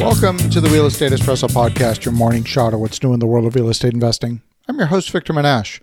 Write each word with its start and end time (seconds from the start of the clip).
Welcome 0.00 0.38
to 0.38 0.62
the 0.62 0.70
Real 0.72 0.86
Estate 0.86 1.12
Espresso 1.12 1.46
Podcast, 1.46 2.06
your 2.06 2.14
morning 2.14 2.42
shot 2.42 2.72
of 2.72 2.80
what's 2.80 3.02
new 3.02 3.12
in 3.12 3.20
the 3.20 3.26
world 3.26 3.44
of 3.44 3.54
real 3.54 3.68
estate 3.68 3.92
investing. 3.92 4.40
I'm 4.66 4.78
your 4.78 4.86
host, 4.86 5.10
Victor 5.10 5.34
Menasce. 5.34 5.78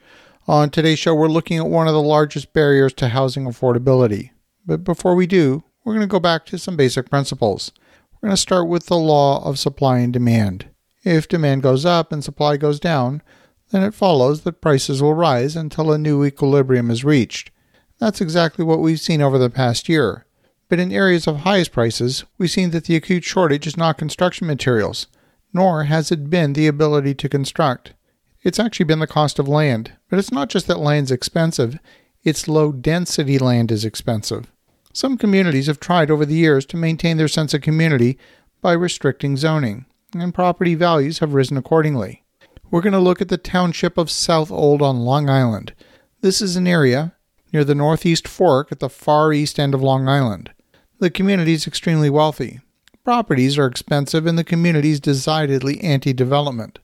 On 0.47 0.71
today's 0.71 0.97
show, 0.97 1.13
we're 1.13 1.27
looking 1.27 1.59
at 1.59 1.67
one 1.67 1.87
of 1.87 1.93
the 1.93 2.01
largest 2.01 2.51
barriers 2.51 2.93
to 2.93 3.09
housing 3.09 3.45
affordability. 3.45 4.31
But 4.65 4.83
before 4.83 5.13
we 5.13 5.27
do, 5.27 5.63
we're 5.83 5.93
going 5.93 6.01
to 6.01 6.11
go 6.11 6.19
back 6.19 6.47
to 6.47 6.57
some 6.57 6.75
basic 6.75 7.11
principles. 7.11 7.71
We're 8.11 8.29
going 8.29 8.35
to 8.35 8.41
start 8.41 8.67
with 8.67 8.87
the 8.87 8.97
law 8.97 9.47
of 9.47 9.59
supply 9.59 9.99
and 9.99 10.11
demand. 10.11 10.67
If 11.03 11.27
demand 11.27 11.61
goes 11.61 11.85
up 11.85 12.11
and 12.11 12.23
supply 12.23 12.57
goes 12.57 12.79
down, 12.79 13.21
then 13.69 13.83
it 13.83 13.93
follows 13.93 14.41
that 14.41 14.61
prices 14.61 14.99
will 14.99 15.13
rise 15.13 15.55
until 15.55 15.91
a 15.91 15.97
new 15.99 16.23
equilibrium 16.25 16.89
is 16.89 17.05
reached. 17.05 17.51
That's 17.99 18.19
exactly 18.19 18.65
what 18.65 18.79
we've 18.79 18.99
seen 18.99 19.21
over 19.21 19.37
the 19.37 19.51
past 19.51 19.87
year. 19.87 20.25
But 20.69 20.79
in 20.79 20.91
areas 20.91 21.27
of 21.27 21.37
highest 21.37 21.71
prices, 21.71 22.25
we've 22.37 22.51
seen 22.51 22.71
that 22.71 22.85
the 22.85 22.95
acute 22.95 23.23
shortage 23.23 23.67
is 23.67 23.77
not 23.77 23.97
construction 23.97 24.47
materials, 24.47 25.07
nor 25.53 25.85
has 25.85 26.11
it 26.11 26.29
been 26.29 26.53
the 26.53 26.67
ability 26.67 27.15
to 27.15 27.29
construct. 27.29 27.93
It's 28.43 28.59
actually 28.59 28.85
been 28.85 28.99
the 28.99 29.07
cost 29.07 29.39
of 29.39 29.47
land. 29.47 29.93
But 30.09 30.19
it's 30.19 30.31
not 30.31 30.49
just 30.49 30.67
that 30.67 30.79
land's 30.79 31.11
expensive, 31.11 31.79
it's 32.23 32.47
low 32.47 32.71
density 32.71 33.39
land 33.39 33.71
is 33.71 33.85
expensive. 33.85 34.51
Some 34.93 35.17
communities 35.17 35.67
have 35.67 35.79
tried 35.79 36.09
over 36.09 36.25
the 36.25 36.35
years 36.35 36.65
to 36.67 36.77
maintain 36.77 37.17
their 37.17 37.27
sense 37.27 37.53
of 37.53 37.61
community 37.61 38.17
by 38.61 38.73
restricting 38.73 39.37
zoning, 39.37 39.85
and 40.13 40.33
property 40.33 40.75
values 40.75 41.19
have 41.19 41.33
risen 41.33 41.57
accordingly. 41.57 42.23
We're 42.71 42.81
going 42.81 42.93
to 42.93 42.99
look 42.99 43.21
at 43.21 43.29
the 43.29 43.37
township 43.37 43.97
of 43.97 44.09
Southold 44.09 44.81
on 44.81 44.99
Long 44.99 45.29
Island. 45.29 45.73
This 46.21 46.41
is 46.41 46.55
an 46.55 46.67
area 46.67 47.13
near 47.53 47.63
the 47.63 47.75
Northeast 47.75 48.27
Fork 48.27 48.71
at 48.71 48.79
the 48.79 48.89
far 48.89 49.31
east 49.31 49.59
end 49.59 49.73
of 49.73 49.81
Long 49.81 50.09
Island. 50.09 50.51
The 50.99 51.11
community 51.11 51.53
is 51.53 51.67
extremely 51.67 52.09
wealthy. 52.09 52.59
Properties 53.03 53.55
are 53.59 53.67
expensive 53.67 54.25
and 54.25 54.35
the 54.35 54.43
community 54.43 54.89
is 54.89 54.99
decidedly 54.99 55.79
anti 55.81 56.11
development. 56.11 56.79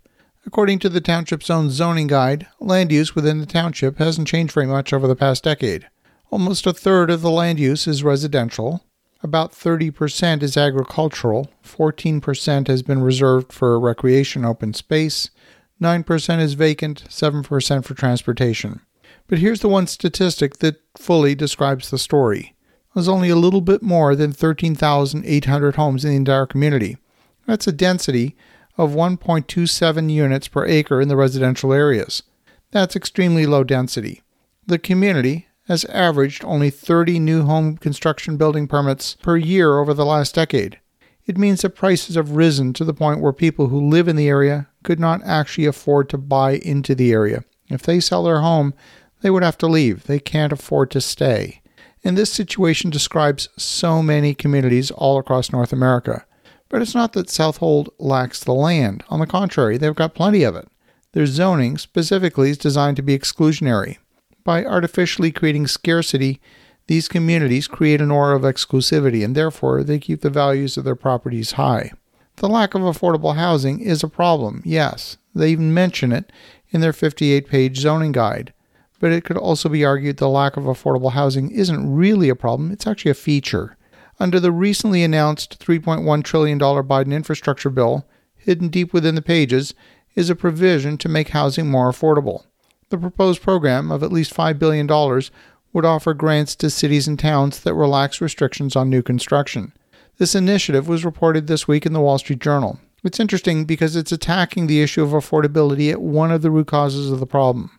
According 0.45 0.79
to 0.79 0.89
the 0.89 1.01
township's 1.01 1.49
own 1.49 1.71
zoning 1.71 2.05
guide, 2.05 2.45
land 2.59 2.91
use 2.91 3.15
within 3.15 3.39
the 3.39 3.47
township 3.47 3.97
hasn't 3.97 4.27
changed 4.27 4.53
very 4.53 4.67
much 4.67 4.93
over 4.93 5.07
the 5.07 5.15
past 5.15 5.43
decade. 5.43 5.89
Almost 6.29 6.67
a 6.67 6.73
third 6.73 7.09
of 7.09 7.21
the 7.21 7.31
land 7.31 7.59
use 7.59 7.87
is 7.87 8.03
residential, 8.03 8.83
about 9.23 9.51
30% 9.51 10.43
is 10.43 10.57
agricultural, 10.57 11.49
14% 11.65 12.67
has 12.67 12.83
been 12.83 13.01
reserved 13.01 13.51
for 13.51 13.79
recreation 13.79 14.45
open 14.45 14.75
space, 14.75 15.31
9% 15.81 16.39
is 16.39 16.53
vacant, 16.53 17.03
7% 17.09 17.85
for 17.85 17.93
transportation. 17.95 18.81
But 19.27 19.39
here's 19.39 19.61
the 19.61 19.69
one 19.69 19.87
statistic 19.87 20.57
that 20.57 20.81
fully 20.97 21.33
describes 21.33 21.89
the 21.89 21.97
story 21.97 22.55
was 22.93 23.09
only 23.09 23.29
a 23.29 23.35
little 23.35 23.61
bit 23.61 23.81
more 23.81 24.15
than 24.15 24.31
13,800 24.31 25.75
homes 25.75 26.05
in 26.05 26.11
the 26.11 26.15
entire 26.15 26.45
community. 26.45 26.97
That's 27.45 27.67
a 27.67 27.71
density 27.71 28.35
of 28.77 28.91
1.27 28.91 30.11
units 30.11 30.47
per 30.47 30.65
acre 30.65 31.01
in 31.01 31.07
the 31.07 31.15
residential 31.15 31.73
areas. 31.73 32.23
That's 32.71 32.95
extremely 32.95 33.45
low 33.45 33.63
density. 33.63 34.21
The 34.65 34.79
community 34.79 35.47
has 35.67 35.85
averaged 35.85 36.43
only 36.43 36.69
30 36.69 37.19
new 37.19 37.43
home 37.43 37.77
construction 37.77 38.37
building 38.37 38.67
permits 38.67 39.15
per 39.21 39.37
year 39.37 39.79
over 39.79 39.93
the 39.93 40.05
last 40.05 40.35
decade. 40.35 40.79
It 41.25 41.37
means 41.37 41.61
that 41.61 41.75
prices 41.75 42.15
have 42.15 42.31
risen 42.31 42.73
to 42.73 42.83
the 42.83 42.93
point 42.93 43.21
where 43.21 43.31
people 43.31 43.67
who 43.67 43.89
live 43.89 44.07
in 44.07 44.17
the 44.17 44.27
area 44.27 44.67
could 44.83 44.99
not 44.99 45.23
actually 45.23 45.65
afford 45.65 46.09
to 46.09 46.17
buy 46.17 46.55
into 46.57 46.95
the 46.95 47.11
area. 47.13 47.45
If 47.69 47.83
they 47.83 48.01
sell 48.01 48.23
their 48.23 48.41
home, 48.41 48.73
they 49.21 49.29
would 49.29 49.43
have 49.43 49.57
to 49.59 49.67
leave. 49.67 50.03
They 50.03 50.19
can't 50.19 50.51
afford 50.51 50.91
to 50.91 51.01
stay. 51.01 51.61
And 52.03 52.17
this 52.17 52.31
situation 52.31 52.89
describes 52.89 53.49
so 53.57 54.03
many 54.03 54.33
communities 54.33 54.91
all 54.91 55.17
across 55.17 55.51
North 55.51 55.71
America. 55.71 56.25
But 56.69 56.81
it's 56.81 56.95
not 56.95 57.13
that 57.13 57.29
Southold 57.29 57.89
lacks 57.99 58.43
the 58.43 58.53
land. 58.53 59.03
On 59.09 59.19
the 59.19 59.27
contrary, 59.27 59.77
they've 59.77 59.95
got 59.95 60.15
plenty 60.15 60.43
of 60.43 60.55
it. 60.55 60.67
Their 61.13 61.25
zoning 61.27 61.77
specifically 61.77 62.49
is 62.49 62.57
designed 62.57 62.97
to 62.97 63.03
be 63.03 63.17
exclusionary. 63.17 63.97
By 64.43 64.65
artificially 64.65 65.31
creating 65.31 65.67
scarcity, 65.67 66.41
these 66.87 67.07
communities 67.07 67.67
create 67.67 68.01
an 68.01 68.11
aura 68.11 68.35
of 68.35 68.41
exclusivity 68.41 69.23
and 69.23 69.35
therefore 69.35 69.83
they 69.83 69.99
keep 69.99 70.21
the 70.21 70.29
values 70.29 70.75
of 70.75 70.83
their 70.83 70.95
properties 70.95 71.53
high. 71.53 71.93
The 72.37 72.49
lack 72.49 72.73
of 72.73 72.81
affordable 72.81 73.35
housing 73.35 73.79
is 73.79 74.03
a 74.03 74.09
problem, 74.09 74.61
yes. 74.65 75.17
They 75.33 75.51
even 75.51 75.73
mention 75.73 76.11
it 76.11 76.31
in 76.71 76.81
their 76.81 76.91
58 76.91 77.47
page 77.47 77.77
zoning 77.77 78.11
guide 78.11 78.51
but 79.03 79.11
it 79.11 79.25
could 79.25 79.35
also 79.35 79.67
be 79.67 79.83
argued 79.83 80.15
the 80.15 80.29
lack 80.29 80.55
of 80.55 80.63
affordable 80.63 81.11
housing 81.11 81.51
isn't 81.51 81.93
really 81.93 82.29
a 82.29 82.35
problem, 82.37 82.71
it's 82.71 82.87
actually 82.87 83.11
a 83.11 83.13
feature. 83.13 83.75
Under 84.17 84.39
the 84.39 84.49
recently 84.49 85.03
announced 85.03 85.59
$3.1 85.59 86.23
trillion 86.23 86.57
Biden 86.57 87.13
infrastructure 87.13 87.69
bill, 87.69 88.07
hidden 88.37 88.69
deep 88.69 88.93
within 88.93 89.15
the 89.15 89.21
pages, 89.21 89.73
is 90.15 90.29
a 90.29 90.37
provision 90.37 90.97
to 90.97 91.09
make 91.09 91.31
housing 91.31 91.69
more 91.69 91.91
affordable. 91.91 92.45
The 92.91 92.97
proposed 92.97 93.41
program 93.41 93.91
of 93.91 94.03
at 94.03 94.13
least 94.13 94.33
$5 94.33 94.57
billion 94.57 94.87
would 95.73 95.83
offer 95.83 96.13
grants 96.13 96.55
to 96.55 96.69
cities 96.69 97.05
and 97.05 97.19
towns 97.19 97.59
that 97.59 97.73
relax 97.73 98.21
restrictions 98.21 98.73
on 98.73 98.89
new 98.89 99.01
construction. 99.01 99.73
This 100.17 100.33
initiative 100.33 100.87
was 100.87 101.03
reported 101.03 101.47
this 101.47 101.67
week 101.67 101.85
in 101.85 101.91
the 101.91 101.99
Wall 101.99 102.19
Street 102.19 102.39
Journal. 102.39 102.79
It's 103.03 103.19
interesting 103.19 103.65
because 103.65 103.97
it's 103.97 104.13
attacking 104.13 104.67
the 104.67 104.81
issue 104.81 105.03
of 105.03 105.09
affordability 105.09 105.91
at 105.91 106.01
one 106.01 106.31
of 106.31 106.41
the 106.41 106.49
root 106.49 106.67
causes 106.67 107.11
of 107.11 107.19
the 107.19 107.27
problem 107.27 107.69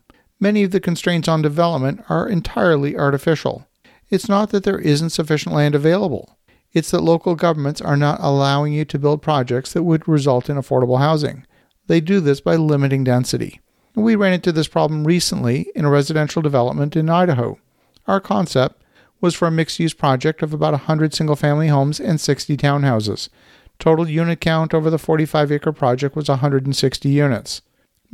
many 0.45 0.63
of 0.63 0.73
the 0.73 0.79
constraints 0.79 1.27
on 1.27 1.41
development 1.41 2.05
are 2.11 2.29
entirely 2.29 2.95
artificial. 2.95 3.67
It's 4.11 4.29
not 4.29 4.51
that 4.51 4.63
there 4.63 4.79
isn't 4.79 5.09
sufficient 5.09 5.55
land 5.55 5.75
available. 5.75 6.37
It's 6.75 6.91
that 6.91 7.01
local 7.01 7.35
governments 7.35 7.81
are 7.81 7.97
not 7.97 8.21
allowing 8.21 8.75
you 8.75 8.85
to 8.85 8.99
build 8.99 9.23
projects 9.23 9.73
that 9.73 9.85
would 9.85 10.07
result 10.07 10.51
in 10.51 10.59
affordable 10.59 10.99
housing. 10.99 11.47
They 11.87 12.03
do 12.03 12.21
this 12.21 12.43
by 12.43 12.57
limiting 12.57 13.05
density. 13.05 13.63
We 13.95 14.17
ran 14.17 14.35
into 14.35 14.53
this 14.53 14.69
problem 14.69 15.07
recently 15.07 15.71
in 15.75 15.87
a 15.87 15.91
residential 15.91 16.43
development 16.43 16.95
in 16.95 17.09
Idaho. 17.09 17.59
Our 18.07 18.21
concept 18.21 18.83
was 19.23 19.35
for 19.35 19.49
a 19.49 19.51
mixed 19.51 19.81
use 19.81 19.95
project 19.95 20.43
of 20.43 20.53
about 20.53 20.75
100 20.75 21.15
single 21.15 21.37
family 21.37 21.69
homes 21.69 21.99
and 21.99 22.21
60 22.21 22.55
townhouses. 22.59 23.31
Total 23.79 24.07
unit 24.07 24.43
count 24.43 24.75
over 24.75 24.91
the 24.91 24.99
45 24.99 25.53
acre 25.53 25.73
project 25.73 26.15
was 26.15 26.29
160 26.29 27.09
units. 27.09 27.63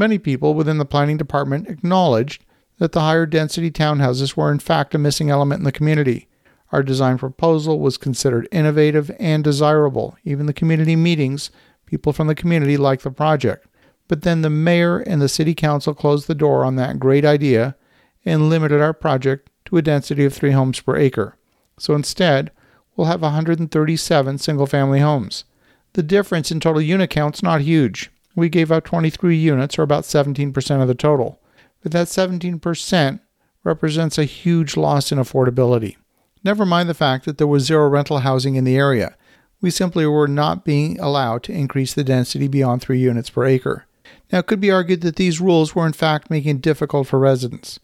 Many 0.01 0.17
people 0.19 0.55
within 0.55 0.79
the 0.79 0.87
planning 0.87 1.19
department 1.19 1.69
acknowledged 1.69 2.43
that 2.79 2.93
the 2.93 3.03
higher 3.03 3.27
density 3.27 3.71
townhouses 3.71 4.35
were 4.35 4.51
in 4.51 4.59
fact 4.59 4.95
a 4.95 4.99
missing 4.99 5.29
element 5.29 5.59
in 5.59 5.65
the 5.65 5.73
community. 5.73 6.27
Our 6.73 6.83
design 6.83 7.19
proposal 7.19 7.79
was 7.79 7.99
considered 7.99 8.49
innovative 8.51 9.11
and 9.21 9.45
desirable. 9.45 10.17
Even 10.25 10.47
the 10.47 10.55
community 10.55 10.97
meetings, 10.97 11.51
people 11.85 12.15
from 12.15 12.29
the 12.29 12.35
community 12.35 12.79
liked 12.79 13.03
the 13.03 13.11
project. 13.11 13.67
But 14.09 14.23
then 14.23 14.41
the 14.41 14.49
mayor 14.49 15.01
and 15.01 15.21
the 15.21 15.29
city 15.29 15.55
council 15.55 15.93
closed 15.93 16.29
the 16.29 16.35
door 16.35 16.65
on 16.65 16.77
that 16.77 16.99
great 16.99 17.27
idea 17.27 17.77
and 18.25 18.49
limited 18.49 18.81
our 18.81 18.95
project 18.95 19.51
to 19.67 19.77
a 19.77 19.83
density 19.83 20.25
of 20.25 20.33
three 20.33 20.53
homes 20.53 20.81
per 20.81 20.97
acre. 20.97 21.37
So 21.79 21.95
instead, 21.95 22.53
we'll 22.97 23.09
have 23.09 23.21
137 23.21 24.39
single 24.39 24.67
family 24.67 25.01
homes. 25.01 25.45
The 25.93 26.03
difference 26.03 26.51
in 26.51 26.59
total 26.59 26.81
unit 26.81 27.11
count's 27.11 27.43
not 27.43 27.61
huge 27.61 28.11
we 28.41 28.49
gave 28.49 28.73
out 28.73 28.85
23 28.85 29.37
units, 29.37 29.79
or 29.79 29.83
about 29.83 30.05
17% 30.05 30.83
of 30.83 30.89
the 30.89 30.95
total. 30.95 31.41
But 31.83 31.93
that 31.93 32.09
17% 32.09 33.21
represents 33.63 34.19
a 34.19 34.25
huge 34.25 34.77
loss 34.77 35.13
in 35.13 35.19
affordability. 35.19 35.97
Never 36.43 36.67
mind 36.67 36.89
the 36.89 36.95
fact 36.95 37.27
that 37.27 37.39
there 37.39 37.47
was 37.47 37.65
zero 37.65 37.89
rental 37.89 38.19
housing 38.19 38.57
in 38.57 38.65
the 38.65 38.77
area. 38.77 39.17
We 39.61 39.71
simply 39.71 40.07
were 40.07 40.29
not 40.29 40.65
being 40.65 40.99
allowed 40.99 41.43
to 41.45 41.53
increase 41.53 41.93
the 41.93 42.03
density 42.03 42.49
beyond 42.49 42.81
3 42.81 42.99
units 42.99 43.31
per 43.31 43.45
acre. 43.45 43.87
Now, 44.33 44.39
it 44.39 44.47
could 44.47 44.61
be 44.61 44.71
argued 44.71 45.03
that 45.03 45.17
these 45.17 45.41
rules 45.41 45.75
were 45.75 45.87
in 45.87 45.93
fact 45.93 46.31
making 46.31 46.57
it 46.57 46.63
difficult 46.63 47.09
for 47.09 47.19
residents. 47.19 47.79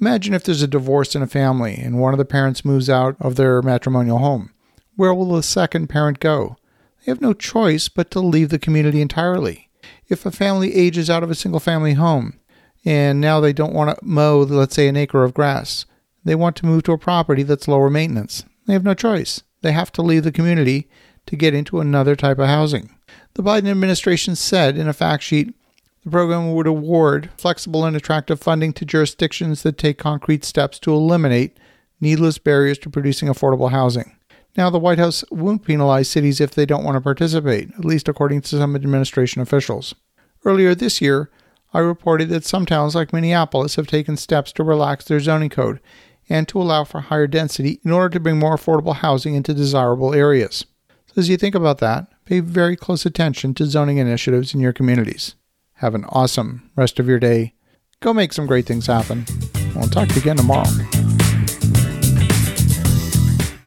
Imagine 0.00 0.34
if 0.34 0.44
there's 0.44 0.62
a 0.62 0.68
divorce 0.68 1.14
in 1.14 1.22
a 1.22 1.26
family 1.26 1.74
and 1.76 1.98
one 1.98 2.12
of 2.12 2.18
the 2.18 2.24
parents 2.24 2.64
moves 2.64 2.90
out 2.90 3.16
of 3.20 3.36
their 3.36 3.62
matrimonial 3.62 4.18
home. 4.18 4.50
Where 4.96 5.14
will 5.14 5.34
the 5.34 5.42
second 5.42 5.88
parent 5.88 6.20
go? 6.20 6.56
They 6.98 7.12
have 7.12 7.20
no 7.20 7.32
choice 7.32 7.88
but 7.88 8.10
to 8.10 8.20
leave 8.20 8.50
the 8.50 8.58
community 8.58 9.00
entirely 9.00 9.70
if 10.08 10.26
a 10.26 10.30
family 10.30 10.74
ages 10.74 11.08
out 11.10 11.22
of 11.22 11.30
a 11.30 11.34
single 11.34 11.60
family 11.60 11.94
home 11.94 12.38
and 12.84 13.20
now 13.20 13.40
they 13.40 13.52
don't 13.52 13.74
want 13.74 13.96
to 13.96 14.04
mow, 14.04 14.40
let's 14.40 14.74
say, 14.74 14.88
an 14.88 14.96
acre 14.96 15.24
of 15.24 15.34
grass, 15.34 15.86
they 16.24 16.34
want 16.34 16.56
to 16.56 16.66
move 16.66 16.82
to 16.84 16.92
a 16.92 16.98
property 16.98 17.42
that's 17.42 17.68
lower 17.68 17.90
maintenance. 17.90 18.44
They 18.66 18.72
have 18.72 18.84
no 18.84 18.94
choice. 18.94 19.42
They 19.62 19.72
have 19.72 19.92
to 19.92 20.02
leave 20.02 20.24
the 20.24 20.32
community 20.32 20.88
to 21.26 21.36
get 21.36 21.54
into 21.54 21.80
another 21.80 22.16
type 22.16 22.38
of 22.38 22.48
housing. 22.48 22.96
The 23.34 23.42
Biden 23.42 23.70
administration 23.70 24.36
said 24.36 24.76
in 24.76 24.88
a 24.88 24.92
fact 24.92 25.22
sheet 25.22 25.54
the 26.04 26.10
program 26.10 26.52
would 26.52 26.66
award 26.66 27.30
flexible 27.36 27.84
and 27.84 27.96
attractive 27.96 28.40
funding 28.40 28.72
to 28.74 28.84
jurisdictions 28.84 29.62
that 29.62 29.78
take 29.78 29.98
concrete 29.98 30.44
steps 30.44 30.78
to 30.80 30.92
eliminate 30.92 31.58
needless 32.00 32.38
barriers 32.38 32.78
to 32.78 32.90
producing 32.90 33.28
affordable 33.28 33.70
housing. 33.70 34.16
Now, 34.56 34.68
the 34.68 34.78
White 34.78 34.98
House 34.98 35.24
won't 35.30 35.64
penalize 35.64 36.08
cities 36.08 36.40
if 36.40 36.54
they 36.54 36.66
don't 36.66 36.84
want 36.84 36.96
to 36.96 37.00
participate, 37.00 37.70
at 37.78 37.84
least 37.84 38.08
according 38.08 38.42
to 38.42 38.58
some 38.58 38.76
administration 38.76 39.40
officials. 39.40 39.94
Earlier 40.44 40.74
this 40.74 41.00
year, 41.00 41.30
I 41.72 41.78
reported 41.78 42.28
that 42.28 42.44
some 42.44 42.66
towns 42.66 42.94
like 42.94 43.12
Minneapolis 43.12 43.76
have 43.76 43.86
taken 43.86 44.16
steps 44.16 44.52
to 44.52 44.64
relax 44.64 45.06
their 45.06 45.20
zoning 45.20 45.48
code 45.48 45.80
and 46.28 46.46
to 46.48 46.60
allow 46.60 46.84
for 46.84 47.00
higher 47.00 47.26
density 47.26 47.80
in 47.82 47.92
order 47.92 48.10
to 48.10 48.20
bring 48.20 48.38
more 48.38 48.56
affordable 48.56 48.96
housing 48.96 49.34
into 49.34 49.54
desirable 49.54 50.12
areas. 50.12 50.66
So, 51.06 51.14
as 51.16 51.28
you 51.28 51.36
think 51.36 51.54
about 51.54 51.78
that, 51.78 52.08
pay 52.26 52.40
very 52.40 52.76
close 52.76 53.06
attention 53.06 53.54
to 53.54 53.66
zoning 53.66 53.98
initiatives 53.98 54.54
in 54.54 54.60
your 54.60 54.72
communities. 54.72 55.34
Have 55.74 55.94
an 55.94 56.04
awesome 56.10 56.70
rest 56.76 56.98
of 56.98 57.08
your 57.08 57.18
day. 57.18 57.54
Go 58.00 58.12
make 58.12 58.32
some 58.32 58.46
great 58.46 58.66
things 58.66 58.86
happen. 58.86 59.24
We'll 59.74 59.88
talk 59.88 60.08
to 60.08 60.14
you 60.14 60.20
again 60.20 60.36
tomorrow. 60.36 61.01